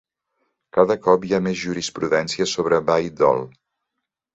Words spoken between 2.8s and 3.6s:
Bayh-Dole.